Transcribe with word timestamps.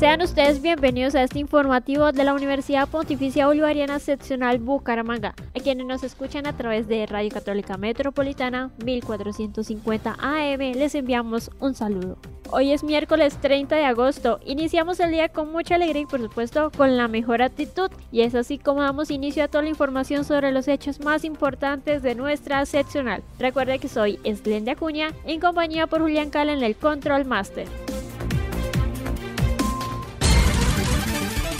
Sean 0.00 0.22
ustedes 0.22 0.62
bienvenidos 0.62 1.14
a 1.14 1.22
este 1.22 1.40
informativo 1.40 2.10
de 2.10 2.24
la 2.24 2.32
Universidad 2.32 2.88
Pontificia 2.88 3.48
Bolivariana 3.48 3.98
Seccional 3.98 4.58
Bucaramanga, 4.58 5.34
a 5.54 5.60
quienes 5.60 5.84
nos 5.84 6.02
escuchan 6.02 6.46
a 6.46 6.56
través 6.56 6.88
de 6.88 7.04
Radio 7.04 7.28
Católica 7.28 7.76
Metropolitana 7.76 8.70
1450 8.82 10.16
AM. 10.18 10.58
Les 10.58 10.94
enviamos 10.94 11.50
un 11.60 11.74
saludo. 11.74 12.16
Hoy 12.50 12.72
es 12.72 12.82
miércoles 12.82 13.36
30 13.42 13.76
de 13.76 13.84
agosto. 13.84 14.40
Iniciamos 14.46 15.00
el 15.00 15.10
día 15.10 15.28
con 15.28 15.52
mucha 15.52 15.74
alegría 15.74 16.00
y 16.00 16.06
por 16.06 16.22
supuesto 16.22 16.72
con 16.74 16.96
la 16.96 17.06
mejor 17.06 17.42
actitud. 17.42 17.90
Y 18.10 18.22
es 18.22 18.34
así 18.34 18.56
como 18.56 18.80
damos 18.80 19.10
inicio 19.10 19.44
a 19.44 19.48
toda 19.48 19.64
la 19.64 19.68
información 19.68 20.24
sobre 20.24 20.50
los 20.50 20.66
hechos 20.66 21.00
más 21.00 21.24
importantes 21.26 22.02
de 22.02 22.14
nuestra 22.14 22.64
seccional. 22.64 23.22
Recuerde 23.38 23.78
que 23.78 23.88
soy 23.88 24.18
Esplende 24.24 24.70
Acuña 24.70 25.12
en 25.26 25.40
compañía 25.40 25.86
por 25.86 26.00
Julián 26.00 26.30
Cala 26.30 26.54
en 26.54 26.62
el 26.62 26.74
Control 26.74 27.26
Master. 27.26 27.66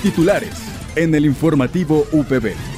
Titulares 0.02 0.54
en 0.96 1.14
el 1.14 1.26
informativo 1.26 2.06
UPB. 2.10 2.69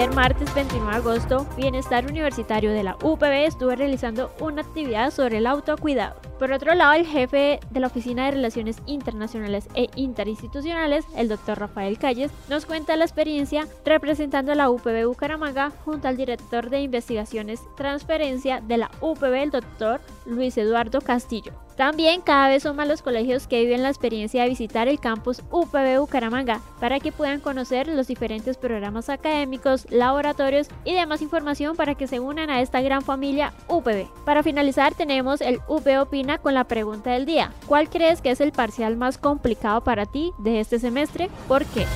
Ayer, 0.00 0.14
martes 0.14 0.54
29 0.54 0.90
de 0.90 0.96
agosto, 0.96 1.46
Bienestar 1.56 2.06
Universitario 2.06 2.72
de 2.72 2.82
la 2.82 2.96
UPB 3.02 3.44
estuvo 3.44 3.74
realizando 3.74 4.32
una 4.40 4.62
actividad 4.62 5.10
sobre 5.10 5.38
el 5.38 5.46
autocuidado. 5.46 6.18
Por 6.38 6.52
otro 6.52 6.74
lado, 6.74 6.94
el 6.94 7.06
jefe 7.06 7.60
de 7.70 7.80
la 7.80 7.88
Oficina 7.88 8.24
de 8.24 8.30
Relaciones 8.30 8.78
Internacionales 8.86 9.68
e 9.74 9.90
Interinstitucionales, 9.96 11.04
el 11.16 11.28
doctor 11.28 11.58
Rafael 11.58 11.98
Calles, 11.98 12.30
nos 12.48 12.64
cuenta 12.64 12.96
la 12.96 13.04
experiencia 13.04 13.66
representando 13.84 14.52
a 14.52 14.54
la 14.54 14.70
UPB 14.70 15.06
Bucaramanga 15.06 15.70
junto 15.84 16.08
al 16.08 16.16
director 16.16 16.70
de 16.70 16.80
investigaciones 16.80 17.60
transferencia 17.76 18.62
de 18.62 18.78
la 18.78 18.90
UPB, 19.02 19.34
el 19.34 19.50
doctor 19.50 20.00
Luis 20.24 20.56
Eduardo 20.56 21.02
Castillo. 21.02 21.52
También 21.80 22.20
cada 22.20 22.48
vez 22.48 22.62
son 22.62 22.76
más 22.76 22.86
los 22.86 23.00
colegios 23.00 23.46
que 23.46 23.62
viven 23.62 23.82
la 23.82 23.88
experiencia 23.88 24.42
de 24.42 24.50
visitar 24.50 24.86
el 24.86 25.00
campus 25.00 25.40
UPB 25.50 25.98
Bucaramanga 25.98 26.60
para 26.78 27.00
que 27.00 27.10
puedan 27.10 27.40
conocer 27.40 27.88
los 27.88 28.06
diferentes 28.06 28.58
programas 28.58 29.08
académicos, 29.08 29.86
laboratorios 29.88 30.68
y 30.84 30.92
demás 30.92 31.22
información 31.22 31.76
para 31.76 31.94
que 31.94 32.06
se 32.06 32.20
unan 32.20 32.50
a 32.50 32.60
esta 32.60 32.82
gran 32.82 33.00
familia 33.00 33.54
UPB. 33.66 34.08
Para 34.26 34.42
finalizar 34.42 34.94
tenemos 34.94 35.40
el 35.40 35.60
UP 35.68 35.86
Opina 35.98 36.36
con 36.36 36.52
la 36.52 36.64
pregunta 36.64 37.12
del 37.12 37.24
día. 37.24 37.50
¿Cuál 37.66 37.88
crees 37.88 38.20
que 38.20 38.30
es 38.30 38.42
el 38.42 38.52
parcial 38.52 38.98
más 38.98 39.16
complicado 39.16 39.82
para 39.82 40.04
ti 40.04 40.32
de 40.36 40.60
este 40.60 40.78
semestre? 40.78 41.30
¿Por 41.48 41.64
qué? 41.64 41.86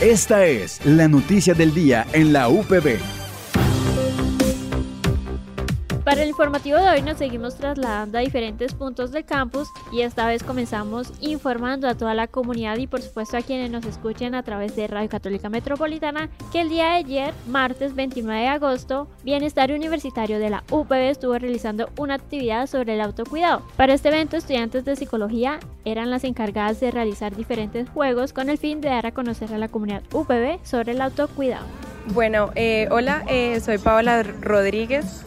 Esta 0.00 0.46
es 0.46 0.86
la 0.86 1.08
noticia 1.08 1.54
del 1.54 1.74
día 1.74 2.06
en 2.12 2.32
la 2.32 2.48
UPB. 2.48 3.21
Para 6.12 6.24
el 6.24 6.28
informativo 6.28 6.76
de 6.76 6.90
hoy 6.90 7.00
nos 7.00 7.16
seguimos 7.16 7.54
trasladando 7.54 8.18
a 8.18 8.20
diferentes 8.20 8.74
puntos 8.74 9.12
del 9.12 9.24
campus 9.24 9.70
y 9.90 10.02
esta 10.02 10.26
vez 10.26 10.42
comenzamos 10.42 11.10
informando 11.22 11.88
a 11.88 11.94
toda 11.94 12.12
la 12.12 12.26
comunidad 12.26 12.76
y 12.76 12.86
por 12.86 13.00
supuesto 13.00 13.38
a 13.38 13.40
quienes 13.40 13.70
nos 13.70 13.86
escuchen 13.86 14.34
a 14.34 14.42
través 14.42 14.76
de 14.76 14.86
Radio 14.88 15.08
Católica 15.08 15.48
Metropolitana 15.48 16.28
que 16.52 16.60
el 16.60 16.68
día 16.68 16.88
de 16.88 16.96
ayer, 16.96 17.34
martes 17.46 17.94
29 17.94 18.42
de 18.42 18.48
agosto, 18.48 19.08
Bienestar 19.24 19.72
Universitario 19.72 20.38
de 20.38 20.50
la 20.50 20.64
UPB 20.70 21.08
estuvo 21.08 21.38
realizando 21.38 21.88
una 21.96 22.16
actividad 22.16 22.66
sobre 22.66 22.92
el 22.92 23.00
autocuidado. 23.00 23.62
Para 23.78 23.94
este 23.94 24.08
evento, 24.08 24.36
estudiantes 24.36 24.84
de 24.84 24.96
psicología 24.96 25.60
eran 25.86 26.10
las 26.10 26.24
encargadas 26.24 26.78
de 26.78 26.90
realizar 26.90 27.34
diferentes 27.34 27.88
juegos 27.88 28.34
con 28.34 28.50
el 28.50 28.58
fin 28.58 28.82
de 28.82 28.90
dar 28.90 29.06
a 29.06 29.12
conocer 29.12 29.54
a 29.54 29.56
la 29.56 29.68
comunidad 29.68 30.02
UPB 30.12 30.62
sobre 30.62 30.92
el 30.92 31.00
autocuidado. 31.00 31.64
Bueno, 32.08 32.50
eh, 32.54 32.86
hola, 32.90 33.24
eh, 33.28 33.60
soy 33.60 33.78
Paola 33.78 34.22
Rodríguez, 34.24 35.24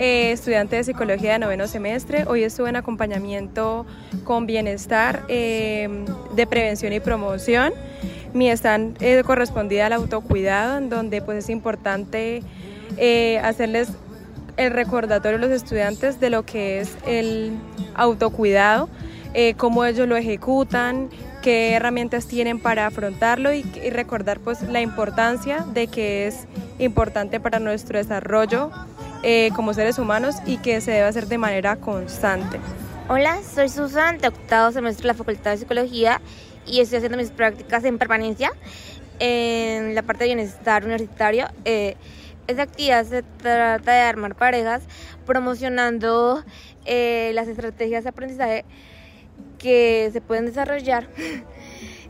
eh, 0.00 0.32
estudiante 0.32 0.74
de 0.74 0.82
psicología 0.82 1.34
de 1.34 1.38
noveno 1.38 1.68
semestre. 1.68 2.24
Hoy 2.26 2.42
estuve 2.42 2.68
en 2.68 2.74
acompañamiento 2.74 3.86
con 4.24 4.44
bienestar 4.44 5.22
eh, 5.28 5.88
de 6.34 6.46
prevención 6.48 6.92
y 6.92 6.98
promoción. 6.98 7.72
Mi 8.32 8.50
stand 8.50 9.00
eh, 9.00 9.22
correspondida 9.24 9.86
al 9.86 9.92
autocuidado, 9.92 10.78
en 10.78 10.88
donde 10.88 11.22
pues 11.22 11.44
es 11.44 11.48
importante 11.48 12.42
hacerles 13.42 13.90
el 14.56 14.72
recordatorio 14.72 15.38
a 15.38 15.40
los 15.40 15.50
estudiantes 15.50 16.18
de 16.18 16.30
lo 16.30 16.44
que 16.44 16.80
es 16.80 16.96
el 17.06 17.52
autocuidado, 17.94 18.88
cómo 19.56 19.84
ellos 19.84 20.08
lo 20.08 20.16
ejecutan, 20.16 21.08
qué 21.42 21.72
herramientas 21.72 22.26
tienen 22.26 22.58
para 22.58 22.86
afrontarlo 22.86 23.52
y, 23.52 23.64
y 23.84 23.90
recordar 23.90 24.40
pues 24.40 24.62
la 24.62 24.80
importancia 24.80 25.64
de 25.72 25.86
que 25.86 26.26
es 26.26 26.46
importante 26.78 27.38
para 27.40 27.58
nuestro 27.58 27.98
desarrollo 27.98 28.70
eh, 29.26 29.50
como 29.56 29.72
seres 29.72 29.98
humanos 29.98 30.36
y 30.44 30.58
que 30.58 30.82
se 30.82 30.90
debe 30.90 31.06
hacer 31.06 31.26
de 31.28 31.38
manera 31.38 31.76
constante. 31.76 32.60
Hola, 33.08 33.40
soy 33.42 33.70
Susan, 33.70 34.18
de 34.18 34.28
octavo 34.28 34.70
semestre 34.70 35.04
de 35.04 35.08
la 35.08 35.14
Facultad 35.14 35.52
de 35.52 35.56
Psicología 35.56 36.20
y 36.66 36.80
estoy 36.80 36.98
haciendo 36.98 37.16
mis 37.16 37.30
prácticas 37.30 37.84
en 37.84 37.96
permanencia 37.96 38.52
en 39.20 39.94
la 39.94 40.02
parte 40.02 40.24
de 40.24 40.34
bienestar 40.34 40.84
universitario. 40.84 41.46
Eh, 41.64 41.96
esta 42.48 42.64
actividad 42.64 43.06
se 43.06 43.22
trata 43.22 43.92
de 43.92 44.00
armar 44.00 44.34
parejas 44.34 44.82
promocionando 45.24 46.44
eh, 46.84 47.30
las 47.32 47.48
estrategias 47.48 48.04
de 48.04 48.10
aprendizaje 48.10 48.66
que 49.56 50.10
se 50.12 50.20
pueden 50.20 50.44
desarrollar 50.44 51.08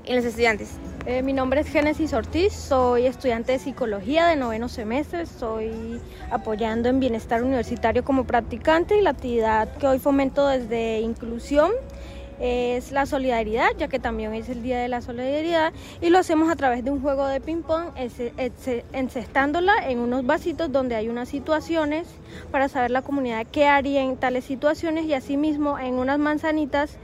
en 0.06 0.16
los 0.16 0.24
estudiantes. 0.24 0.70
Eh, 1.06 1.22
mi 1.22 1.32
nombre 1.32 1.60
es 1.60 1.68
Génesis 1.68 2.12
Ortiz, 2.14 2.52
soy 2.52 3.06
estudiante 3.06 3.52
de 3.52 3.58
psicología 3.58 4.26
de 4.26 4.36
noveno 4.36 4.68
semestre, 4.68 5.22
estoy 5.22 6.00
apoyando 6.30 6.88
en 6.88 6.98
bienestar 6.98 7.42
universitario 7.42 8.04
como 8.04 8.24
practicante 8.24 8.96
y 8.96 9.02
la 9.02 9.10
actividad 9.10 9.76
que 9.76 9.86
hoy 9.86 9.98
fomento 9.98 10.46
desde 10.46 11.00
inclusión 11.00 11.72
es 12.40 12.90
la 12.90 13.06
solidaridad, 13.06 13.68
ya 13.78 13.88
que 13.88 13.98
también 13.98 14.34
es 14.34 14.48
el 14.48 14.62
Día 14.62 14.78
de 14.78 14.88
la 14.88 15.00
Solidaridad 15.02 15.72
y 16.00 16.10
lo 16.10 16.18
hacemos 16.18 16.50
a 16.50 16.56
través 16.56 16.84
de 16.84 16.90
un 16.90 17.00
juego 17.00 17.26
de 17.26 17.40
ping-pong, 17.40 17.90
encestándola 18.92 19.74
en 19.88 19.98
unos 19.98 20.26
vasitos 20.26 20.72
donde 20.72 20.96
hay 20.96 21.08
unas 21.08 21.28
situaciones 21.28 22.08
para 22.50 22.68
saber 22.68 22.90
la 22.90 23.02
comunidad 23.02 23.46
qué 23.50 23.66
haría 23.66 24.02
en 24.02 24.16
tales 24.16 24.44
situaciones 24.44 25.04
y 25.04 25.14
asimismo 25.14 25.78
en 25.78 25.94
unas 25.94 26.18
manzanitas 26.18 26.98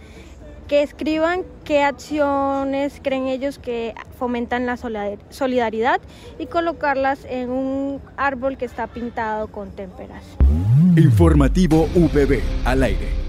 que 0.71 0.85
escriban 0.85 1.43
qué 1.65 1.83
acciones 1.83 3.01
creen 3.03 3.27
ellos 3.27 3.59
que 3.59 3.93
fomentan 4.21 4.67
la 4.67 4.77
solidaridad 4.77 6.01
y 6.39 6.47
colocarlas 6.47 7.25
en 7.25 7.51
un 7.51 8.01
árbol 8.17 8.57
que 8.57 8.67
está 8.67 8.87
pintado 8.87 9.49
con 9.49 9.73
témperas. 9.73 10.23
Informativo 10.97 11.89
VB 11.97 12.41
al 12.65 12.85
aire. 12.85 13.20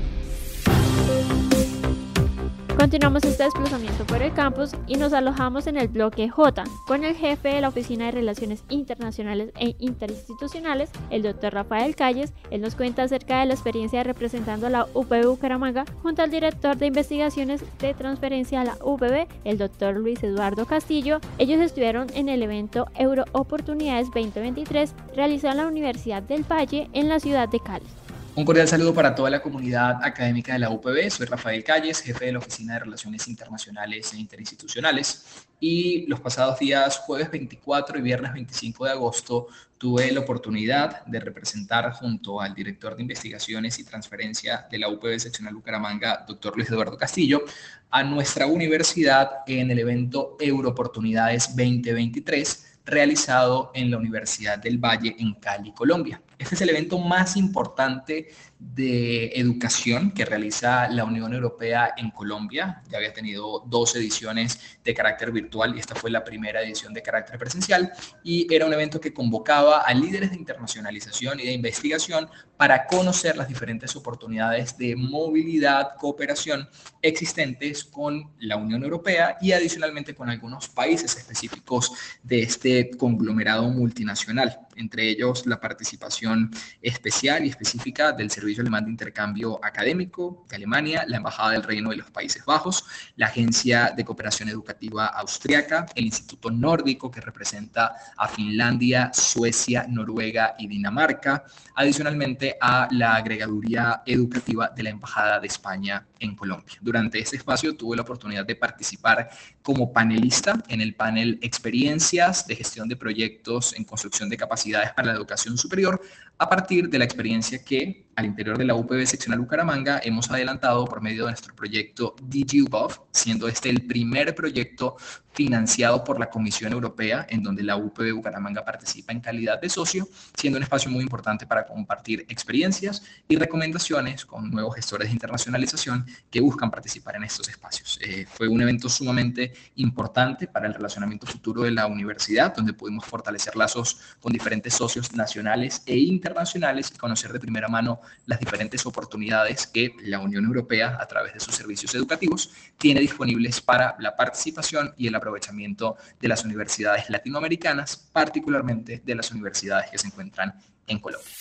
Continuamos 2.81 3.24
este 3.25 3.44
desplazamiento 3.44 4.08
por 4.08 4.24
el 4.24 4.34
campus 4.34 4.72
y 4.88 4.96
nos 4.96 5.14
alojamos 5.14 5.68
en 5.68 5.78
el 5.78 5.88
bloque 5.88 6.29
J 6.29 6.64
con 6.88 7.03
el 7.03 7.16
jefe 7.16 7.50
de 7.50 7.61
la 7.61 7.67
Oficina 7.67 8.06
de 8.06 8.11
Relaciones 8.11 8.64
Internacionales 8.70 9.52
e 9.59 9.76
Interinstitucionales, 9.78 10.90
el 11.11 11.22
doctor 11.22 11.53
Rafael 11.53 11.96
Calles. 11.96 12.34
Él 12.50 12.61
nos 12.61 12.73
cuenta 12.73 13.03
acerca 13.03 13.40
de 13.40 13.46
la 13.46 13.53
experiencia 13.53 14.02
representando 14.02 14.66
a 14.66 14.72
la 14.72 14.88
UPB 14.96 15.28
Bucaramanga 15.28 15.85
junto 16.02 16.23
al 16.23 16.32
director 16.32 16.76
de 16.76 16.88
investigaciones 16.88 17.64
de 17.78 17.94
transferencia 17.94 18.61
a 18.61 18.66
la 18.66 18.78
UPB, 18.84 19.28
el 19.44 19.59
doctor 19.59 19.96
Luis 19.96 20.23
Eduardo 20.23 20.66
Castillo. 20.66 21.20
Ellos 21.38 21.61
estuvieron 21.61 22.08
en 22.16 22.29
el 22.29 22.41
evento 22.41 22.88
Euro 22.96 23.26
Oportunidades 23.34 24.08
2023 24.08 24.96
realizado 25.16 25.52
en 25.52 25.58
la 25.58 25.67
Universidad 25.67 26.23
del 26.23 26.52
Valle 26.52 26.90
en 26.94 27.09
la 27.09 27.20
ciudad 27.20 27.47
de 27.47 27.59
Cali. 27.59 27.85
Un 28.34 28.46
cordial 28.46 28.66
saludo 28.66 28.94
para 28.94 29.14
toda 29.14 29.30
la 29.30 29.42
comunidad 29.42 30.02
académica 30.02 30.54
de 30.54 30.60
la 30.60 30.70
UPB. 30.70 31.10
Soy 31.10 31.26
Rafael 31.26 31.66
Calles, 31.66 32.00
jefe 32.00 32.28
de 32.28 32.32
la 32.32 32.40
Oficina 32.40 32.76
de 32.76 32.80
Relaciones 32.80 33.28
Internacionales 33.28 34.14
e 34.14 34.18
Interinstitucionales. 34.20 35.46
Y 35.60 36.08
los 36.08 36.22
pasados 36.22 36.58
días, 36.58 37.00
jueves 37.00 37.30
24 37.30 38.00
y 38.00 38.02
viernes 38.02 38.32
25 38.32 38.86
de 38.86 38.92
agosto, 38.92 39.48
tuve 39.78 40.10
la 40.14 40.22
oportunidad 40.22 41.06
de 41.06 41.20
representar 41.20 41.92
junto 41.92 42.40
al 42.40 42.56
director 42.56 42.96
de 42.96 43.02
investigaciones 43.02 43.78
y 43.80 43.84
transferencia 43.84 44.66
de 44.72 44.80
la 44.80 44.88
UPB 44.88 45.20
seccional 45.20 45.56
Bucaramanga, 45.56 46.24
doctor 46.26 46.56
Luis 46.56 46.70
Eduardo 46.70 46.98
Castillo, 46.98 47.44
a 47.90 48.02
nuestra 48.02 48.46
universidad 48.46 49.40
en 49.46 49.72
el 49.72 49.80
evento 49.80 50.38
Eurooportunidades 50.40 51.50
2023 51.50 52.71
realizado 52.86 53.72
en 53.74 53.92
la 53.92 53.98
Universidad 53.98 54.58
del 54.58 54.78
Valle 54.78 55.16
en 55.20 55.34
Cali, 55.36 55.72
Colombia. 55.74 56.22
Este 56.38 56.56
es 56.56 56.62
el 56.62 56.70
evento 56.70 56.98
más 56.98 57.38
importante 57.38 58.30
de 58.61 59.31
educación 59.35 60.11
que 60.11 60.23
realiza 60.23 60.87
la 60.87 61.03
Unión 61.03 61.34
Europea 61.34 61.93
en 61.97 62.11
Colombia. 62.11 62.84
Ya 62.90 62.99
había 62.99 63.11
tenido 63.11 63.63
dos 63.66 63.96
ediciones 63.96 64.78
de 64.84 64.93
carácter 64.93 65.31
virtual 65.31 65.75
y 65.75 65.79
esta 65.79 65.96
fue 65.96 66.11
la 66.11 66.23
primera 66.23 66.61
edición 66.61 66.93
de 66.93 67.02
carácter 67.02 67.40
presencial 67.40 67.91
y 68.23 68.53
era 68.53 68.67
un 68.67 68.73
evento 68.73 69.02
que 69.02 69.13
convocaba 69.13 69.81
a 69.81 69.93
líderes 69.93 70.29
de 70.29 70.37
internacionalización 70.37 71.40
y 71.40 71.46
de 71.46 71.53
investigación 71.53 72.29
para 72.55 72.85
conocer 72.85 73.35
las 73.35 73.47
diferentes 73.47 73.96
oportunidades 73.96 74.78
de 74.78 74.96
movilidad, 74.96 75.96
cooperación 75.97 76.69
existentes 77.02 77.84
con 77.84 78.31
la 78.40 78.58
Unión 78.58 78.84
Europea 78.84 79.37
y 79.41 79.53
adicionalmente 79.53 80.13
con 80.13 80.29
algunos 80.29 80.69
países 80.69 81.17
específicos 81.17 81.91
de 82.22 82.43
este 82.43 82.91
conglomerado 82.91 83.67
multinacional, 83.69 84.59
entre 84.76 85.09
ellos 85.09 85.46
la 85.46 85.59
participación 85.59 86.52
especial 86.82 87.46
y 87.46 87.50
específica 87.50 88.12
del 88.12 88.32
Servicio 88.32 88.62
Alemán 88.62 88.85
de 88.85 88.91
Intercambio 88.91 89.59
Académico 89.64 90.46
de 90.50 90.56
Alemania, 90.56 91.06
la 91.08 91.18
Embajada 91.18 91.52
del 91.52 91.64
Reino 91.64 91.90
de 91.90 91.97
los 91.97 92.12
Países 92.12 92.46
Bajos, 92.46 92.85
la 93.16 93.28
Agencia 93.28 93.94
de 93.96 94.06
Cooperación 94.06 94.50
Educativa 94.50 95.08
Austriaca, 95.08 95.85
el 95.96 96.06
Instituto 96.06 96.52
Nórdico 96.52 97.09
que 97.09 97.22
representa 97.22 97.96
a 98.18 98.28
Finlandia, 98.28 99.12
Suecia, 99.14 99.85
Noruega 99.88 100.56
y 100.58 100.68
Dinamarca, 100.68 101.44
adicionalmente 101.76 102.58
a 102.59 102.88
la 102.91 103.16
agregaduría 103.16 104.03
educativa 104.06 104.70
de 104.70 104.84
la 104.84 104.90
Embajada 104.90 105.40
de 105.40 105.47
España 105.47 106.06
en 106.20 106.35
Colombia. 106.35 106.78
Durante 106.82 107.20
este 107.20 107.38
espacio 107.38 107.76
tuve 107.76 107.96
la 107.96 108.03
oportunidad 108.03 108.46
de 108.46 108.56
participar 108.56 109.29
como 109.62 109.91
panelista 109.91 110.62
en 110.68 110.82
el 110.82 110.96
panel 110.96 111.40
Experiencias 111.41 112.46
de 112.47 112.56
gestión 112.56 112.88
de 112.88 112.96
proyectos 112.96 113.73
en 113.73 113.84
construcción 113.84 114.29
de 114.29 114.38
capacidades 114.61 114.93
para 114.93 115.08
la 115.09 115.13
educación 115.16 115.58
superior 115.58 116.02
a 116.37 116.49
partir 116.49 116.90
de 116.90 116.99
la 116.99 117.05
experiencia 117.05 117.63
que 117.63 118.05
al 118.16 118.25
interior 118.25 118.58
de 118.58 118.66
la 118.66 118.75
UPB 118.75 119.05
seccional 119.05 119.40
Bucaramanga 119.40 120.02
hemos 120.03 120.29
adelantado 120.29 120.85
por 120.85 121.02
medio 121.02 121.25
de 121.25 121.31
nuestro 121.31 121.55
proyecto 121.55 122.16
DGUBOV, 122.22 123.08
siendo 123.11 123.47
este 123.47 123.69
el 123.69 123.85
primer 123.85 124.35
proyecto 124.35 124.97
financiado 125.34 126.03
por 126.03 126.19
la 126.19 126.29
Comisión 126.29 126.73
Europea, 126.73 127.25
en 127.29 127.41
donde 127.41 127.63
la 127.63 127.78
UPB 127.78 128.13
Bucaramanga 128.13 128.66
participa 128.66 129.13
en 129.13 129.22
calidad 129.22 129.61
de 129.61 129.69
socio, 129.69 130.08
siendo 130.35 130.58
un 130.58 130.63
espacio 130.63 130.91
muy 130.91 131.02
importante 131.03 131.46
para 131.46 131.66
compartir 131.66 132.25
experiencias 132.28 133.03
y 133.28 133.37
recomendaciones 133.37 134.25
con 134.25 134.52
nuevos 134.52 134.75
gestores 134.75 135.08
de 135.08 135.13
internacionalización 135.13 136.05
que 136.29 136.41
buscan 136.41 136.69
participar 136.69 137.16
en 137.16 137.23
estos 137.23 137.47
espacios. 137.47 137.97
Eh, 138.02 138.25
fue 138.29 138.47
un 138.47 138.61
evento 138.61 138.90
sumamente 138.90 139.53
importante 139.75 140.47
para 140.47 140.67
el 140.67 140.73
relacionamiento 140.73 141.25
futuro 141.25 141.61
de 141.63 141.72
la 141.72 141.87
universidad, 141.87 142.53
donde 142.53 142.73
pudimos 142.73 143.05
fortalecer 143.05 143.55
lazos 143.55 143.99
con 144.19 144.34
diferentes 144.34 144.73
socios 144.73 145.13
nacionales 145.13 145.81
e 145.85 145.97
internacionales 145.97 146.91
y 146.93 146.97
conocer 146.97 147.31
de 147.31 147.40
primera 147.40 147.69
mano 147.69 148.02
las 148.25 148.40
diferentes 148.40 148.85
oportunidades 148.85 149.67
que 149.67 149.96
la 150.03 150.19
Unión 150.19 150.46
Europea, 150.46 150.97
a 150.99 151.08
través 151.08 151.34
de 151.34 151.40
sus 151.40 151.55
servicios 151.55 151.93
educativos, 151.96 152.52
tiene 152.78 152.99
disponibles 152.99 153.61
para 153.61 153.96
la 153.99 154.16
participación 154.16 154.93
y 154.97 155.08
el 155.08 155.16
aprovechamiento 155.16 155.97
de 156.19 156.28
las 156.28 156.46
universidades 156.46 157.09
latinoamericanas, 157.09 157.97
particularmente 157.97 159.02
de 159.03 159.16
las 159.16 159.31
universidades 159.31 159.90
que 159.90 159.97
se 159.97 160.08
encuentran 160.08 160.53
en 160.87 160.99
Colombia. 160.99 161.31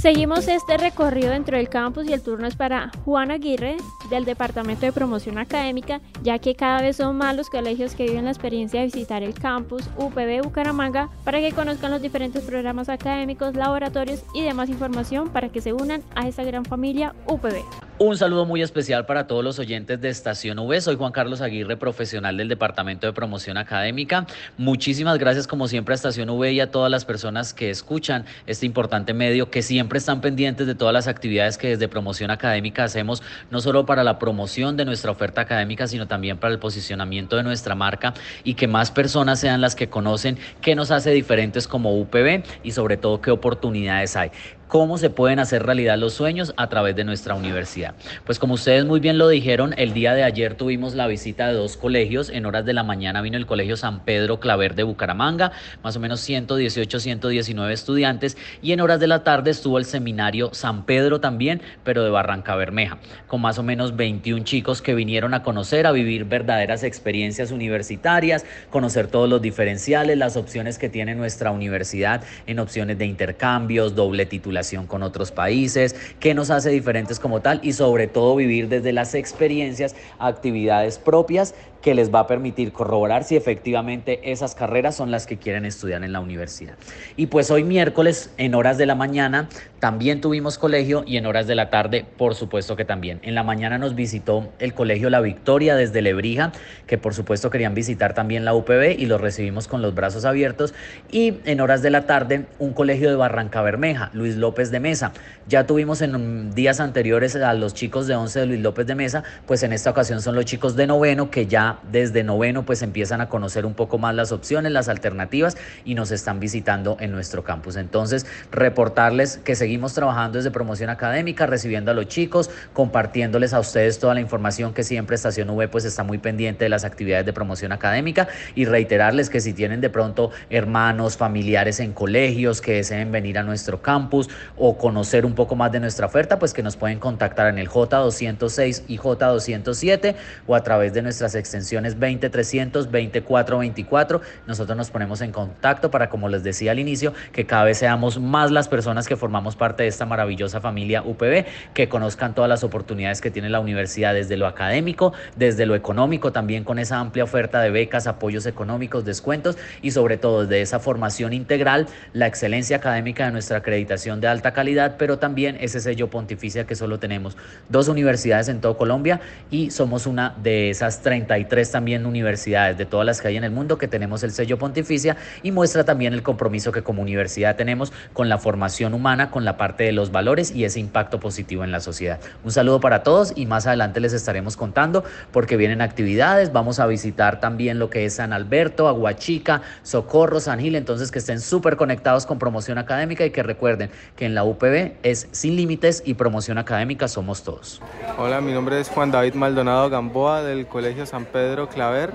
Seguimos 0.00 0.46
este 0.46 0.76
recorrido 0.76 1.30
dentro 1.30 1.56
del 1.56 1.68
campus 1.68 2.06
y 2.06 2.12
el 2.12 2.22
turno 2.22 2.46
es 2.46 2.54
para 2.54 2.90
Juan 3.04 3.30
Aguirre 3.30 3.76
del 4.08 4.24
Departamento 4.24 4.86
de 4.86 4.92
Promoción 4.92 5.38
Académica, 5.38 6.00
ya 6.22 6.38
que 6.38 6.54
cada 6.54 6.80
vez 6.80 6.96
son 6.96 7.16
más 7.16 7.36
los 7.36 7.50
colegios 7.50 7.94
que 7.94 8.04
viven 8.04 8.24
la 8.24 8.30
experiencia 8.30 8.80
de 8.80 8.86
visitar 8.86 9.22
el 9.22 9.34
campus 9.34 9.84
UPB 9.96 10.42
Bucaramanga 10.42 11.08
para 11.24 11.40
que 11.40 11.52
conozcan 11.52 11.90
los 11.90 12.02
diferentes 12.02 12.42
programas 12.44 12.88
académicos, 12.88 13.54
laboratorios 13.54 14.22
y 14.34 14.42
demás 14.42 14.68
información 14.68 15.30
para 15.30 15.48
que 15.48 15.60
se 15.60 15.72
unan 15.72 16.02
a 16.14 16.28
esta 16.28 16.44
gran 16.44 16.64
familia 16.64 17.14
UPB. 17.26 17.64
Un 17.98 18.18
saludo 18.18 18.44
muy 18.44 18.60
especial 18.60 19.06
para 19.06 19.26
todos 19.26 19.42
los 19.42 19.58
oyentes 19.58 19.98
de 20.02 20.10
Estación 20.10 20.58
V. 20.58 20.82
Soy 20.82 20.96
Juan 20.96 21.12
Carlos 21.12 21.40
Aguirre, 21.40 21.78
profesional 21.78 22.36
del 22.36 22.46
Departamento 22.46 23.06
de 23.06 23.14
Promoción 23.14 23.56
Académica. 23.56 24.26
Muchísimas 24.58 25.16
gracias 25.16 25.46
como 25.46 25.66
siempre 25.66 25.94
a 25.94 25.96
Estación 25.96 26.28
V 26.28 26.52
y 26.52 26.60
a 26.60 26.70
todas 26.70 26.90
las 26.90 27.06
personas 27.06 27.54
que 27.54 27.70
escuchan 27.70 28.26
este 28.46 28.66
importante 28.66 29.14
medio, 29.14 29.50
que 29.50 29.62
siempre 29.62 29.98
están 29.98 30.20
pendientes 30.20 30.66
de 30.66 30.74
todas 30.74 30.92
las 30.92 31.08
actividades 31.08 31.56
que 31.56 31.68
desde 31.68 31.88
Promoción 31.88 32.30
Académica 32.30 32.84
hacemos, 32.84 33.22
no 33.50 33.62
solo 33.62 33.86
para 33.86 33.95
la 34.04 34.18
promoción 34.18 34.76
de 34.76 34.84
nuestra 34.84 35.10
oferta 35.10 35.40
académica, 35.40 35.86
sino 35.86 36.06
también 36.06 36.38
para 36.38 36.52
el 36.52 36.58
posicionamiento 36.58 37.36
de 37.36 37.42
nuestra 37.42 37.74
marca 37.74 38.14
y 38.44 38.54
que 38.54 38.68
más 38.68 38.90
personas 38.90 39.40
sean 39.40 39.60
las 39.60 39.74
que 39.74 39.88
conocen 39.88 40.38
qué 40.60 40.74
nos 40.74 40.90
hace 40.90 41.10
diferentes 41.10 41.68
como 41.68 41.98
UPB 41.98 42.44
y 42.62 42.72
sobre 42.72 42.96
todo 42.96 43.20
qué 43.20 43.30
oportunidades 43.30 44.16
hay 44.16 44.30
cómo 44.68 44.98
se 44.98 45.10
pueden 45.10 45.38
hacer 45.38 45.64
realidad 45.64 45.98
los 45.98 46.14
sueños 46.14 46.52
a 46.56 46.68
través 46.68 46.96
de 46.96 47.04
nuestra 47.04 47.34
universidad. 47.34 47.94
Pues 48.24 48.38
como 48.38 48.54
ustedes 48.54 48.84
muy 48.84 49.00
bien 49.00 49.18
lo 49.18 49.28
dijeron, 49.28 49.74
el 49.76 49.92
día 49.92 50.14
de 50.14 50.24
ayer 50.24 50.54
tuvimos 50.54 50.94
la 50.94 51.06
visita 51.06 51.48
de 51.48 51.54
dos 51.54 51.76
colegios. 51.76 52.30
En 52.30 52.46
horas 52.46 52.64
de 52.64 52.72
la 52.72 52.82
mañana 52.82 53.22
vino 53.22 53.36
el 53.36 53.46
Colegio 53.46 53.76
San 53.76 54.04
Pedro 54.04 54.40
Claver 54.40 54.74
de 54.74 54.82
Bucaramanga, 54.82 55.52
más 55.82 55.96
o 55.96 56.00
menos 56.00 56.20
118, 56.20 56.98
119 56.98 57.72
estudiantes. 57.72 58.36
Y 58.60 58.72
en 58.72 58.80
horas 58.80 59.00
de 59.00 59.06
la 59.06 59.22
tarde 59.22 59.50
estuvo 59.50 59.78
el 59.78 59.84
seminario 59.84 60.50
San 60.52 60.84
Pedro 60.84 61.20
también, 61.20 61.62
pero 61.84 62.02
de 62.02 62.10
Barranca 62.10 62.56
Bermeja, 62.56 62.98
con 63.26 63.40
más 63.40 63.58
o 63.58 63.62
menos 63.62 63.96
21 63.96 64.44
chicos 64.44 64.82
que 64.82 64.94
vinieron 64.94 65.34
a 65.34 65.42
conocer, 65.42 65.86
a 65.86 65.92
vivir 65.92 66.24
verdaderas 66.24 66.82
experiencias 66.82 67.52
universitarias, 67.52 68.44
conocer 68.70 69.06
todos 69.06 69.28
los 69.28 69.40
diferenciales, 69.40 70.18
las 70.18 70.36
opciones 70.36 70.78
que 70.78 70.88
tiene 70.88 71.14
nuestra 71.14 71.50
universidad 71.50 72.22
en 72.46 72.58
opciones 72.58 72.98
de 72.98 73.06
intercambios, 73.06 73.94
doble 73.94 74.26
titular 74.26 74.55
con 74.86 75.02
otros 75.02 75.32
países, 75.32 75.94
qué 76.18 76.34
nos 76.34 76.50
hace 76.50 76.70
diferentes 76.70 77.20
como 77.20 77.40
tal 77.42 77.60
y 77.62 77.74
sobre 77.74 78.06
todo 78.06 78.36
vivir 78.36 78.68
desde 78.68 78.92
las 78.92 79.14
experiencias, 79.14 79.94
actividades 80.18 80.98
propias 80.98 81.54
que 81.82 81.94
les 81.94 82.12
va 82.14 82.20
a 82.20 82.26
permitir 82.26 82.72
corroborar 82.72 83.24
si 83.24 83.36
efectivamente 83.36 84.32
esas 84.32 84.54
carreras 84.54 84.94
son 84.94 85.10
las 85.10 85.26
que 85.26 85.36
quieren 85.36 85.64
estudiar 85.64 86.02
en 86.04 86.12
la 86.12 86.20
universidad. 86.20 86.74
Y 87.16 87.26
pues 87.26 87.50
hoy 87.50 87.64
miércoles 87.64 88.30
en 88.38 88.54
horas 88.54 88.78
de 88.78 88.86
la 88.86 88.94
mañana 88.94 89.48
también 89.80 90.20
tuvimos 90.20 90.58
colegio 90.58 91.04
y 91.06 91.16
en 91.16 91.26
horas 91.26 91.46
de 91.46 91.54
la 91.54 91.70
tarde 91.70 92.04
por 92.16 92.34
supuesto 92.34 92.76
que 92.76 92.84
también. 92.84 93.20
En 93.22 93.34
la 93.34 93.42
mañana 93.42 93.78
nos 93.78 93.94
visitó 93.94 94.52
el 94.58 94.74
colegio 94.74 95.10
La 95.10 95.20
Victoria 95.20 95.76
desde 95.76 96.02
Lebrija, 96.02 96.52
que 96.86 96.98
por 96.98 97.14
supuesto 97.14 97.50
querían 97.50 97.74
visitar 97.74 98.14
también 98.14 98.44
la 98.44 98.54
UPB 98.54 98.98
y 98.98 99.06
los 99.06 99.20
recibimos 99.20 99.68
con 99.68 99.82
los 99.82 99.94
brazos 99.94 100.24
abiertos. 100.24 100.74
Y 101.10 101.34
en 101.44 101.60
horas 101.60 101.82
de 101.82 101.90
la 101.90 102.06
tarde 102.06 102.46
un 102.58 102.72
colegio 102.72 103.10
de 103.10 103.16
Barranca 103.16 103.62
Bermeja, 103.62 104.10
Luis 104.12 104.36
López 104.36 104.70
de 104.70 104.80
Mesa. 104.80 105.12
Ya 105.48 105.66
tuvimos 105.66 106.02
en 106.02 106.54
días 106.54 106.80
anteriores 106.80 107.36
a 107.36 107.52
los 107.54 107.74
chicos 107.74 108.06
de 108.06 108.14
11 108.14 108.40
de 108.40 108.46
Luis 108.46 108.60
López 108.60 108.86
de 108.86 108.94
Mesa, 108.94 109.22
pues 109.46 109.62
en 109.62 109.72
esta 109.72 109.90
ocasión 109.90 110.20
son 110.20 110.34
los 110.34 110.44
chicos 110.44 110.76
de 110.76 110.86
noveno 110.86 111.30
que 111.30 111.46
ya 111.46 111.65
desde 111.90 112.24
noveno 112.24 112.64
pues 112.64 112.82
empiezan 112.82 113.20
a 113.20 113.28
conocer 113.28 113.66
un 113.66 113.74
poco 113.74 113.98
más 113.98 114.14
las 114.14 114.32
opciones, 114.32 114.72
las 114.72 114.88
alternativas 114.88 115.56
y 115.84 115.94
nos 115.94 116.10
están 116.10 116.40
visitando 116.40 116.96
en 117.00 117.12
nuestro 117.12 117.44
campus. 117.44 117.76
Entonces, 117.76 118.26
reportarles 118.50 119.38
que 119.38 119.54
seguimos 119.54 119.94
trabajando 119.94 120.38
desde 120.38 120.50
promoción 120.50 120.90
académica, 120.90 121.46
recibiendo 121.46 121.90
a 121.90 121.94
los 121.94 122.06
chicos, 122.08 122.50
compartiéndoles 122.72 123.52
a 123.52 123.60
ustedes 123.60 123.98
toda 123.98 124.14
la 124.14 124.20
información 124.20 124.72
que 124.72 124.82
siempre 124.82 125.16
Estación 125.16 125.50
V 125.50 125.68
pues 125.68 125.84
está 125.84 126.02
muy 126.02 126.18
pendiente 126.18 126.64
de 126.64 126.68
las 126.68 126.84
actividades 126.84 127.26
de 127.26 127.32
promoción 127.32 127.72
académica 127.72 128.28
y 128.54 128.64
reiterarles 128.64 129.30
que 129.30 129.40
si 129.40 129.52
tienen 129.52 129.80
de 129.80 129.90
pronto 129.90 130.30
hermanos, 130.50 131.16
familiares 131.16 131.80
en 131.80 131.92
colegios 131.92 132.60
que 132.60 132.74
deseen 132.74 133.10
venir 133.12 133.38
a 133.38 133.42
nuestro 133.42 133.82
campus 133.82 134.28
o 134.56 134.76
conocer 134.78 135.26
un 135.26 135.34
poco 135.34 135.56
más 135.56 135.72
de 135.72 135.80
nuestra 135.80 136.06
oferta, 136.06 136.38
pues 136.38 136.52
que 136.52 136.62
nos 136.62 136.76
pueden 136.76 136.98
contactar 136.98 137.48
en 137.48 137.58
el 137.58 137.68
J206 137.68 138.84
y 138.88 138.98
J207 138.98 140.14
o 140.46 140.54
a 140.54 140.62
través 140.62 140.92
de 140.92 141.02
nuestras 141.02 141.34
extensiones 141.34 141.55
20300, 141.62 142.86
2424. 142.86 144.20
Nosotros 144.46 144.76
nos 144.76 144.90
ponemos 144.90 145.20
en 145.20 145.32
contacto 145.32 145.90
para, 145.90 146.08
como 146.08 146.28
les 146.28 146.42
decía 146.42 146.72
al 146.72 146.78
inicio, 146.78 147.12
que 147.32 147.46
cada 147.46 147.64
vez 147.64 147.78
seamos 147.78 148.18
más 148.20 148.50
las 148.50 148.68
personas 148.68 149.08
que 149.08 149.16
formamos 149.16 149.56
parte 149.56 149.82
de 149.82 149.88
esta 149.88 150.06
maravillosa 150.06 150.60
familia 150.60 151.02
UPB, 151.02 151.46
que 151.74 151.88
conozcan 151.88 152.34
todas 152.34 152.48
las 152.48 152.64
oportunidades 152.64 153.20
que 153.20 153.30
tiene 153.30 153.48
la 153.48 153.60
universidad 153.60 154.14
desde 154.14 154.36
lo 154.36 154.46
académico, 154.46 155.12
desde 155.36 155.66
lo 155.66 155.74
económico, 155.74 156.32
también 156.32 156.64
con 156.64 156.78
esa 156.78 156.98
amplia 156.98 157.24
oferta 157.24 157.60
de 157.60 157.70
becas, 157.70 158.06
apoyos 158.06 158.46
económicos, 158.46 159.04
descuentos 159.04 159.58
y 159.82 159.90
sobre 159.90 160.16
todo 160.16 160.42
desde 160.42 160.62
esa 160.62 160.80
formación 160.80 161.32
integral, 161.32 161.86
la 162.12 162.26
excelencia 162.26 162.76
académica 162.76 163.26
de 163.26 163.32
nuestra 163.32 163.58
acreditación 163.58 164.20
de 164.20 164.28
alta 164.28 164.52
calidad, 164.52 164.96
pero 164.98 165.18
también 165.18 165.56
ese 165.60 165.80
sello 165.80 166.08
pontificia 166.08 166.66
que 166.66 166.74
solo 166.74 166.98
tenemos 166.98 167.36
dos 167.68 167.88
universidades 167.88 168.48
en 168.48 168.60
todo 168.60 168.76
Colombia 168.76 169.20
y 169.50 169.70
somos 169.70 170.06
una 170.06 170.34
de 170.42 170.70
esas 170.70 171.02
33 171.02 171.45
también 171.70 172.06
universidades 172.06 172.76
de 172.76 172.86
todas 172.86 173.06
las 173.06 173.20
que 173.20 173.28
hay 173.28 173.36
en 173.36 173.44
el 173.44 173.50
mundo 173.50 173.78
que 173.78 173.88
tenemos 173.88 174.22
el 174.22 174.32
sello 174.32 174.58
pontificia 174.58 175.16
y 175.42 175.52
muestra 175.52 175.84
también 175.84 176.12
el 176.12 176.22
compromiso 176.22 176.72
que 176.72 176.82
como 176.82 177.02
universidad 177.02 177.56
tenemos 177.56 177.92
con 178.12 178.28
la 178.28 178.38
formación 178.38 178.94
humana, 178.94 179.30
con 179.30 179.44
la 179.44 179.56
parte 179.56 179.84
de 179.84 179.92
los 179.92 180.10
valores 180.10 180.50
y 180.50 180.64
ese 180.64 180.80
impacto 180.80 181.20
positivo 181.20 181.64
en 181.64 181.72
la 181.72 181.80
sociedad. 181.80 182.20
Un 182.44 182.52
saludo 182.52 182.80
para 182.80 183.02
todos 183.02 183.32
y 183.36 183.46
más 183.46 183.66
adelante 183.66 184.00
les 184.00 184.12
estaremos 184.12 184.56
contando 184.56 185.04
porque 185.32 185.56
vienen 185.56 185.80
actividades, 185.80 186.52
vamos 186.52 186.78
a 186.78 186.86
visitar 186.86 187.40
también 187.40 187.78
lo 187.78 187.88
que 187.88 188.04
es 188.04 188.14
San 188.14 188.32
Alberto, 188.32 188.88
Aguachica, 188.88 189.62
Socorro, 189.82 190.40
San 190.40 190.60
Gil, 190.60 190.74
entonces 190.74 191.10
que 191.10 191.20
estén 191.20 191.40
súper 191.40 191.76
conectados 191.76 192.26
con 192.26 192.38
promoción 192.38 192.78
académica 192.78 193.24
y 193.24 193.30
que 193.30 193.42
recuerden 193.42 193.90
que 194.16 194.26
en 194.26 194.34
la 194.34 194.44
UPB 194.44 194.92
es 195.02 195.28
sin 195.32 195.56
límites 195.56 196.02
y 196.04 196.14
promoción 196.14 196.58
académica 196.58 197.08
somos 197.08 197.42
todos. 197.42 197.80
Hola, 198.18 198.40
mi 198.40 198.52
nombre 198.52 198.80
es 198.80 198.88
Juan 198.88 199.10
David 199.10 199.34
Maldonado 199.34 199.88
Gamboa 199.88 200.42
del 200.42 200.66
Colegio 200.66 201.06
San 201.06 201.24
Pedro 201.24 201.35
Claver 201.68 202.12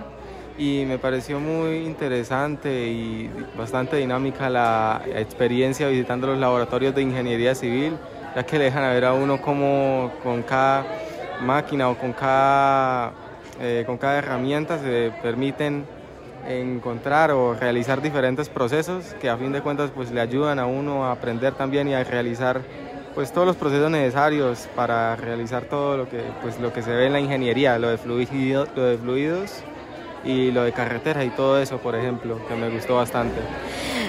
y 0.58 0.84
me 0.88 0.98
pareció 0.98 1.40
muy 1.40 1.78
interesante 1.78 2.88
y 2.88 3.30
bastante 3.58 3.98
dinámica 3.98 4.50
la 4.50 5.02
experiencia 5.16 5.88
visitando 5.88 6.28
los 6.28 6.40
laboratorios 6.40 6.94
de 6.94 7.02
ingeniería 7.02 7.56
civil, 7.56 7.98
ya 8.36 8.44
que 8.44 8.58
le 8.58 8.66
dejan 8.66 8.84
a 8.84 8.90
ver 8.90 9.06
a 9.06 9.14
uno 9.14 9.42
cómo 9.42 10.12
con 10.24 10.44
cada 10.44 10.86
máquina 11.42 11.90
o 11.90 11.98
con 11.98 12.14
cada, 12.14 13.14
eh, 13.60 13.84
con 13.86 13.98
cada 13.98 14.18
herramienta 14.18 14.78
se 14.78 15.12
permiten 15.22 15.86
encontrar 16.48 17.32
o 17.32 17.54
realizar 17.54 18.02
diferentes 18.02 18.50
procesos 18.50 19.16
que 19.22 19.30
a 19.30 19.38
fin 19.38 19.52
de 19.52 19.62
cuentas 19.62 19.92
pues 19.94 20.12
le 20.12 20.22
ayudan 20.22 20.60
a 20.60 20.66
uno 20.66 21.06
a 21.06 21.12
aprender 21.12 21.54
también 21.54 21.88
y 21.88 21.94
a 21.94 22.04
realizar 22.04 22.62
pues 23.14 23.32
todos 23.32 23.48
los 23.48 23.56
procesos 23.56 23.92
necesarios 23.92 24.68
para 24.76 25.16
realizar 25.16 25.66
todo 25.66 25.98
lo 25.98 26.10
que 26.10 26.22
pues 26.42 26.60
lo 26.60 26.72
que 26.74 26.82
se 26.82 26.92
ve 26.92 27.08
en 27.08 27.14
la 27.14 27.20
ingeniería, 27.20 27.78
lo 27.78 27.90
de 27.90 27.98
fluidos, 27.98 28.70
lo 28.76 28.84
de 28.84 28.98
fluidos 28.98 29.52
y 30.24 30.52
lo 30.52 30.64
de 30.64 30.72
carretera 30.72 31.24
y 31.24 31.30
todo 31.30 31.60
eso, 31.60 31.80
por 31.80 31.96
ejemplo, 31.96 32.40
que 32.48 32.56
me 32.56 32.70
gustó 32.70 32.96
bastante. 32.96 33.40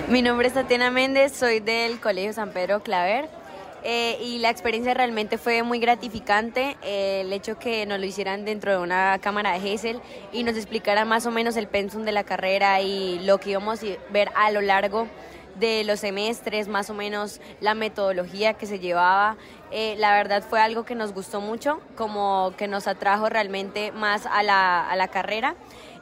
Mi 0.09 0.23
nombre 0.23 0.49
es 0.49 0.55
Tatiana 0.55 0.91
Méndez, 0.91 1.33
soy 1.33 1.61
del 1.61 1.99
Colegio 2.01 2.33
San 2.33 2.51
Pedro 2.51 2.81
Claver. 2.81 3.29
Eh, 3.85 4.17
y 4.23 4.39
la 4.39 4.51
experiencia 4.51 4.95
realmente 4.95 5.39
fue 5.39 5.65
muy 5.65 5.81
gratificante, 5.81 6.77
el 6.83 7.33
hecho 7.33 7.59
que 7.59 7.85
nos 7.85 7.99
lo 7.99 8.07
hicieran 8.07 8.45
dentro 8.45 8.71
de 8.71 8.79
una 8.79 9.19
cámara 9.21 9.53
de 9.55 9.61
Gesell 9.61 10.01
y 10.33 10.45
nos 10.45 10.57
explicara 10.57 11.05
más 11.05 11.27
o 11.27 11.33
menos 11.33 11.57
el 11.57 11.67
pensum 11.67 12.05
de 12.05 12.13
la 12.13 12.23
carrera 12.23 12.81
y 12.81 13.19
lo 13.25 13.39
que 13.39 13.51
íbamos 13.51 13.83
a 13.83 13.87
ver 14.13 14.31
a 14.37 14.53
lo 14.53 14.61
largo 14.61 15.09
de 15.57 15.85
los 15.85 16.01
semestres, 16.01 16.69
más 16.69 16.91
o 16.91 16.95
menos 16.95 17.41
la 17.61 17.75
metodología 17.75 18.55
que 18.55 18.67
se 18.67 18.79
llevaba. 18.79 19.37
Eh, 19.71 19.95
la 19.99 20.15
verdad 20.15 20.43
fue 20.49 20.61
algo 20.61 20.85
que 20.85 20.95
nos 20.95 21.13
gustó 21.13 21.41
mucho, 21.41 21.81
como 21.97 22.53
que 22.57 22.69
nos 22.69 22.87
atrajo 22.87 23.29
realmente 23.29 23.93
más 23.93 24.27
a 24.27 24.43
la, 24.43 24.89
a 24.89 24.97
la 24.97 25.09
carrera 25.09 25.55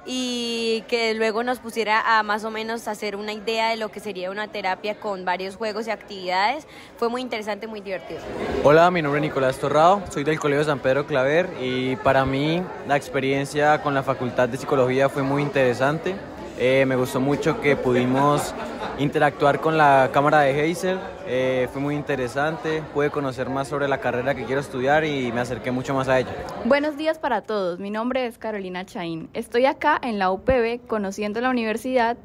y 0.06 0.82
que 0.88 1.14
luego 1.14 1.42
nos 1.42 1.58
pusiera 1.58 2.18
a 2.18 2.22
más 2.22 2.44
o 2.44 2.50
menos 2.50 2.88
hacer 2.88 3.16
una 3.16 3.32
idea 3.32 3.70
de 3.70 3.76
lo 3.76 3.90
que 3.90 4.00
sería 4.00 4.30
una 4.30 4.48
terapia 4.48 4.98
con 4.98 5.24
varios 5.24 5.56
juegos 5.56 5.86
y 5.86 5.90
actividades. 5.90 6.66
Fue 6.96 7.08
muy 7.08 7.20
interesante, 7.20 7.66
muy 7.66 7.80
divertido. 7.80 8.20
Hola, 8.64 8.90
mi 8.90 9.02
nombre 9.02 9.20
es 9.20 9.28
Nicolás 9.28 9.58
Torrado, 9.58 10.02
soy 10.10 10.24
del 10.24 10.40
Colegio 10.40 10.64
San 10.64 10.78
Pedro 10.78 11.06
Claver 11.06 11.50
y 11.60 11.96
para 11.96 12.24
mí 12.24 12.62
la 12.88 12.96
experiencia 12.96 13.82
con 13.82 13.94
la 13.94 14.02
Facultad 14.02 14.48
de 14.48 14.56
Psicología 14.56 15.08
fue 15.08 15.22
muy 15.22 15.42
interesante. 15.42 16.14
Eh, 16.62 16.84
me 16.84 16.94
gustó 16.94 17.22
mucho 17.22 17.58
que 17.58 17.74
pudimos 17.74 18.54
interactuar 18.98 19.60
con 19.60 19.78
la 19.78 20.10
cámara 20.12 20.40
de 20.40 20.50
Hazel, 20.50 20.98
eh, 21.26 21.66
fue 21.72 21.80
muy 21.80 21.94
interesante, 21.94 22.82
pude 22.92 23.08
conocer 23.08 23.48
más 23.48 23.66
sobre 23.66 23.88
la 23.88 23.98
carrera 23.98 24.34
que 24.34 24.44
quiero 24.44 24.60
estudiar 24.60 25.06
y 25.06 25.32
me 25.32 25.40
acerqué 25.40 25.70
mucho 25.70 25.94
más 25.94 26.06
a 26.08 26.18
ella. 26.18 26.28
Buenos 26.66 26.98
días 26.98 27.18
para 27.18 27.40
todos, 27.40 27.78
mi 27.78 27.88
nombre 27.90 28.26
es 28.26 28.36
Carolina 28.36 28.84
Chaín, 28.84 29.30
estoy 29.32 29.64
acá 29.64 29.98
en 30.02 30.18
la 30.18 30.30
UPB 30.30 30.86
conociendo 30.86 31.40
la 31.40 31.48
universidad. 31.48 32.18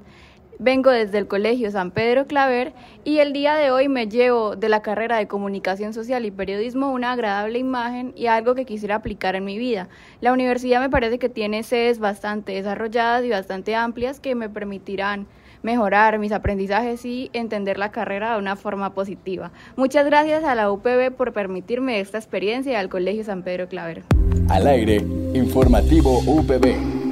Vengo 0.57 0.89
desde 0.89 1.17
el 1.17 1.27
Colegio 1.27 1.69
San 1.69 1.91
Pedro 1.91 2.27
Claver 2.27 2.73
y 3.03 3.17
el 3.17 3.33
día 3.33 3.55
de 3.55 3.71
hoy 3.71 3.89
me 3.89 4.07
llevo 4.07 4.55
de 4.55 4.69
la 4.69 4.81
carrera 4.81 5.17
de 5.17 5.27
Comunicación 5.27 5.93
Social 5.93 6.25
y 6.25 6.31
Periodismo 6.31 6.91
una 6.91 7.11
agradable 7.11 7.59
imagen 7.59 8.13
y 8.15 8.27
algo 8.27 8.55
que 8.55 8.65
quisiera 8.65 8.95
aplicar 8.95 9.35
en 9.35 9.43
mi 9.43 9.57
vida. 9.57 9.89
La 10.21 10.31
universidad 10.31 10.79
me 10.79 10.89
parece 10.89 11.19
que 11.19 11.27
tiene 11.27 11.63
sedes 11.63 11.99
bastante 11.99 12.53
desarrolladas 12.53 13.25
y 13.25 13.29
bastante 13.29 13.75
amplias 13.75 14.21
que 14.21 14.33
me 14.33 14.47
permitirán 14.47 15.27
mejorar 15.61 16.19
mis 16.19 16.31
aprendizajes 16.31 17.03
y 17.05 17.31
entender 17.33 17.77
la 17.77 17.91
carrera 17.91 18.33
de 18.33 18.39
una 18.39 18.55
forma 18.55 18.93
positiva. 18.93 19.51
Muchas 19.75 20.05
gracias 20.05 20.45
a 20.45 20.55
la 20.55 20.71
UPB 20.71 21.11
por 21.17 21.33
permitirme 21.33 21.99
esta 21.99 22.17
experiencia 22.17 22.73
y 22.73 22.75
al 22.75 22.87
Colegio 22.87 23.25
San 23.25 23.43
Pedro 23.43 23.67
Claver. 23.67 24.03
Al 24.47 24.67
aire, 24.67 24.97
informativo 25.33 26.19
UPB. 26.19 27.04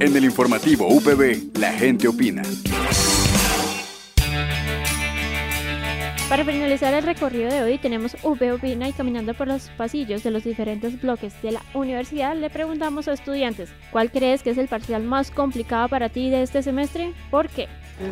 En 0.00 0.16
el 0.16 0.24
informativo 0.24 0.88
UPB, 0.88 1.58
la 1.58 1.74
gente 1.74 2.08
opina. 2.08 2.40
Para 6.30 6.42
finalizar 6.42 6.94
el 6.94 7.02
recorrido 7.02 7.50
de 7.50 7.62
hoy 7.62 7.76
tenemos 7.76 8.16
UP 8.22 8.40
Opina 8.54 8.88
y 8.88 8.92
caminando 8.94 9.34
por 9.34 9.46
los 9.46 9.68
pasillos 9.76 10.22
de 10.22 10.30
los 10.30 10.44
diferentes 10.44 11.02
bloques 11.02 11.34
de 11.42 11.52
la 11.52 11.62
universidad 11.74 12.34
le 12.34 12.48
preguntamos 12.48 13.08
a 13.08 13.12
estudiantes, 13.12 13.68
¿cuál 13.92 14.10
crees 14.10 14.42
que 14.42 14.50
es 14.50 14.58
el 14.58 14.68
parcial 14.68 15.02
más 15.02 15.30
complicado 15.30 15.88
para 15.90 16.08
ti 16.08 16.30
de 16.30 16.44
este 16.44 16.62
semestre? 16.62 17.12
¿Por 17.30 17.50
qué? 17.50 17.68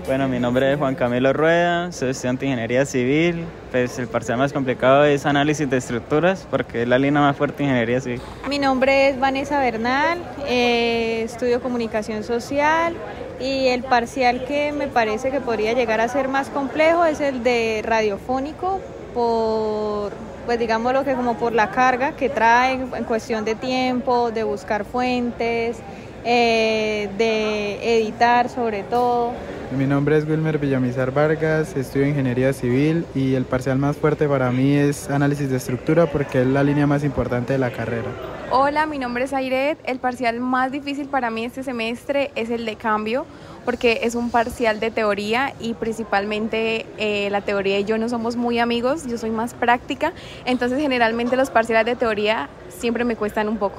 Bueno, 0.07 0.28
mi 0.28 0.38
nombre 0.38 0.71
es 0.71 0.78
Juan 0.78 0.95
Camilo 0.95 1.33
Rueda, 1.33 1.90
soy 1.92 2.11
estudiante 2.11 2.45
de 2.45 2.50
Ingeniería 2.50 2.85
Civil, 2.85 3.47
pues 3.71 3.99
el 3.99 4.07
parcial 4.07 4.37
más 4.37 4.52
complicado 4.52 5.04
es 5.04 5.25
análisis 5.25 5.68
de 5.71 5.78
estructuras 5.78 6.47
porque 6.50 6.83
es 6.83 6.88
la 6.88 6.99
línea 6.99 7.23
más 7.23 7.35
fuerte 7.35 7.59
de 7.59 7.64
Ingeniería 7.64 7.99
Civil. 8.02 8.21
Mi 8.50 8.59
nombre 8.59 9.09
es 9.09 9.18
Vanessa 9.18 9.59
Bernal, 9.61 10.18
eh, 10.47 11.23
estudio 11.25 11.62
Comunicación 11.62 12.23
Social 12.23 12.95
y 13.40 13.68
el 13.68 13.83
parcial 13.83 14.45
que 14.45 14.73
me 14.73 14.88
parece 14.88 15.30
que 15.30 15.40
podría 15.40 15.73
llegar 15.73 16.02
a 16.02 16.09
ser 16.09 16.28
más 16.28 16.50
complejo 16.50 17.07
es 17.07 17.21
el 17.21 17.42
de 17.42 17.80
radiofónico 17.83 18.80
por 19.14 20.12
pues 20.45 20.59
digámoslo 20.59 21.04
que 21.04 21.14
como 21.14 21.38
por 21.38 21.54
la 21.54 21.71
carga 21.71 22.12
que 22.12 22.28
trae 22.28 22.75
en 22.75 23.04
cuestión 23.04 23.47
de 23.47 23.54
tiempo, 23.54 24.33
de 24.33 24.45
buscar 24.45 24.85
fuentes, 24.85 25.78
eh, 26.25 27.09
de 27.16 28.00
editar 28.00 28.50
sobre 28.50 28.83
todo. 28.83 29.33
Mi 29.76 29.87
nombre 29.87 30.16
es 30.16 30.26
Wilmer 30.26 30.58
Villamizar 30.58 31.12
Vargas, 31.12 31.76
estudio 31.76 32.06
Ingeniería 32.06 32.54
Civil 32.54 33.04
y 33.14 33.34
el 33.34 33.44
parcial 33.44 33.76
más 33.76 33.98
fuerte 33.98 34.26
para 34.26 34.50
mí 34.50 34.75
es 34.75 35.10
análisis 35.10 35.50
de 35.50 35.58
estructura 35.58 36.06
porque 36.06 36.40
es 36.40 36.46
la 36.46 36.64
línea 36.64 36.87
más 36.87 37.04
importante 37.04 37.52
de 37.52 37.58
la 37.58 37.70
carrera. 37.70 38.08
Hola, 38.50 38.87
mi 38.87 38.98
nombre 38.98 39.25
es 39.25 39.34
Airet. 39.34 39.78
El 39.84 39.98
parcial 39.98 40.40
más 40.40 40.72
difícil 40.72 41.08
para 41.08 41.28
mí 41.28 41.44
este 41.44 41.62
semestre 41.62 42.30
es 42.34 42.48
el 42.48 42.64
de 42.64 42.76
cambio 42.76 43.26
porque 43.66 44.00
es 44.04 44.14
un 44.14 44.30
parcial 44.30 44.80
de 44.80 44.90
teoría 44.90 45.52
y 45.60 45.75
principalmente 45.75 46.87
eh, 46.96 47.28
la 47.30 47.42
teoría 47.42 47.78
y 47.78 47.84
yo 47.84 47.98
no 47.98 48.08
somos 48.08 48.37
muy 48.37 48.58
amigos, 48.58 49.06
yo 49.06 49.18
soy 49.18 49.30
más 49.30 49.52
práctica, 49.52 50.14
entonces 50.46 50.80
generalmente 50.80 51.37
los 51.37 51.50
parciales 51.50 51.84
de 51.84 51.94
teoría 51.94 52.48
siempre 52.70 53.04
me 53.04 53.16
cuestan 53.16 53.50
un 53.50 53.58
poco. 53.58 53.78